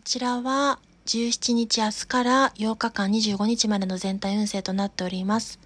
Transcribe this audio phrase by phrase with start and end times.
[0.00, 5.60] こちらは17日明日から8日間25日までの全体運勢となっております。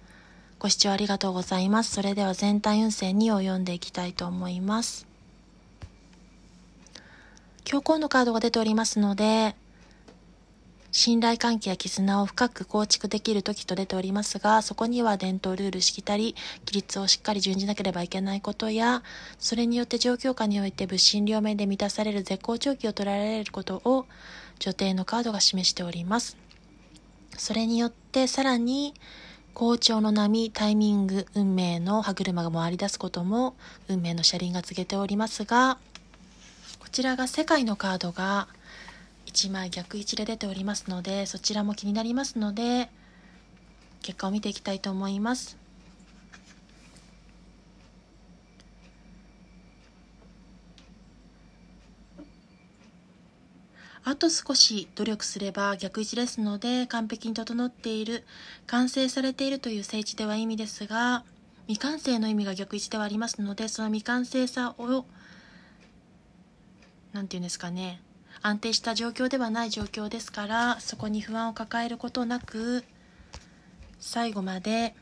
[0.59, 1.91] ご視聴ありがとうございます。
[1.93, 5.07] それでは全体運勢2を読んでいきたいと思います。
[7.63, 9.55] 教皇のカードが出ておりますので、
[10.97, 16.35] 信頼関係や絆を深く構築できる時と出ておりますが、そこには伝統ルール、しきたり、
[16.65, 19.03] 規律をしっかり順じなければいけないことや、
[19.37, 24.05] それによって状況下において物心両面で満たされる絶好調期を捉えられることを、
[24.59, 26.37] 女帝のカードが示しております。
[27.37, 28.93] それによってさらに、
[29.53, 33.57] 好調の波、タイミング、運命の歯車が回り出すことも、
[33.89, 35.77] 運命の車輪が告げておりますが、
[36.79, 38.47] こちらが世界のカードが、
[39.35, 42.89] 1枚逆位置で出ておりますのでそちらも気になりますので
[44.01, 45.57] 結果を見ていきたいと思います。
[54.07, 58.23] あと少し努力すれば逆位置ですので完璧に整っている
[58.67, 61.23] 完成されているという聖地では意味ですが
[61.65, 65.05] 未完成の意味が逆位置ではありますのでその未完成さを
[67.13, 67.99] 何て言うんですかね
[68.45, 72.83] 安定した状況ではない状況ですからそこに不安を抱えることなく
[73.99, 74.93] 最後まで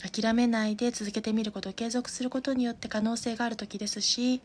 [0.00, 4.42] 諦めないで続けてみることを継続することによって可能性がある時ですし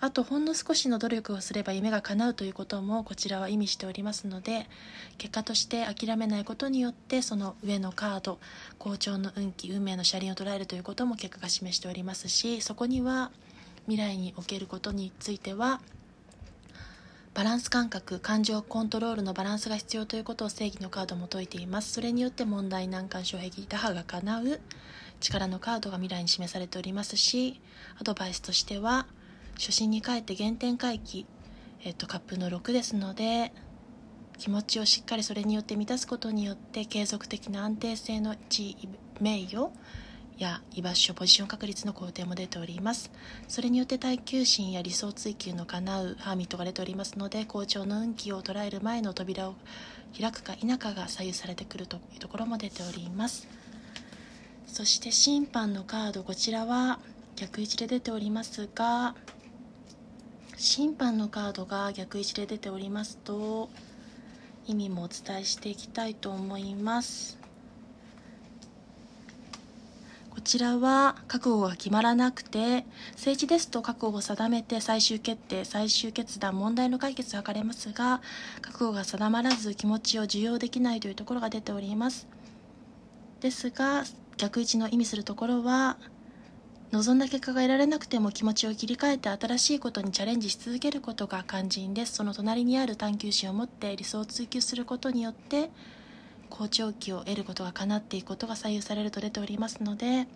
[0.00, 4.68] あとほんの少しの努力をすれば夢が叶うということもこちらは意味しておりますので
[5.18, 8.38] 結果として諦めないことによってその上のカード
[8.78, 13.32] 好調の運気運命の車輪を捉えるということも結果が示しておりますしそこには
[13.88, 15.80] 未来におけることについては
[17.36, 21.92] バランス感覚感情コントロールのバランスが必要ということを正義のカードも説いています。
[21.92, 24.60] それによって問題難関障壁打破が叶う。
[25.20, 27.60] 力のカードが未来に示されておりますし
[28.00, 29.06] アドバイスとしては
[29.58, 31.26] 初心に帰って原点回帰、
[31.84, 33.52] えっと、カップの6ですので
[34.38, 38.88] 気持ちをしっかりそれによって満たすことによって継続的な安定性の地位
[39.20, 39.70] 名誉
[40.38, 43.10] や居場所ポジション確率の工程も出ております。
[43.48, 49.54] それによって耐久心や理想追求の叶うハーミットが出ておりますので好調の運気を捉える前の扉を
[50.18, 53.48] 開くか否かが左右されてくるというところも出ております。
[54.66, 56.98] そして審判のカードこちらは
[57.36, 59.14] 逆位置で出ておりますが
[60.56, 63.68] 審判のカードが逆位置で出ておりますと
[64.66, 67.45] 意味もお伝えしていきたいと思います。
[70.36, 78.20] こちらは覚悟が決まらなくて政治ですと覚悟を定めて最終決定最終決断問題の解決を図れますが
[78.60, 82.28] 覚悟が定まらず気持ちを受容できないというところが出ております。
[83.40, 84.04] ですが
[84.36, 85.96] 逆位置の意味するところは
[86.92, 92.12] 望んだ結果が得られなくても気持ちを切り替えて新しいことにチャレンジし続けることが肝心です。
[92.12, 95.70] その隣にある探求心を持って理想を追求することによって
[96.46, 100.26] 好調期を得ることが叶っていくことが左右されると出ておりますので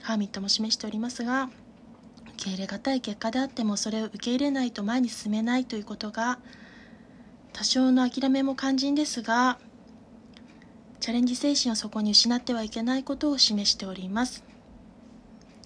[0.00, 1.50] ハーミットも示しておりますが
[2.34, 6.38] 受け入れがたい結果であってもそれを受け入れないと前に進めないということが
[7.52, 9.58] 多少の諦めも肝心ですが
[11.00, 14.44] チャレンジ精神をそこに失ってはいけないことを示しております。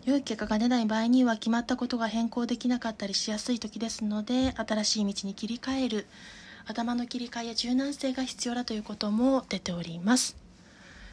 [0.07, 6.07] 良い結果が出ない場合には決まったことが変更できなかったりしやすい時ですので新しい道に切り替える
[6.67, 10.37] 頭の切り替えや柔軟性が必要だということも出ております。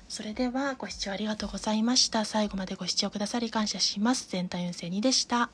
[0.10, 2.26] それではご視聴ありがとうございました。
[2.26, 4.28] 最後までご視聴くださり感謝します。
[4.30, 5.50] 全体運勢2でした。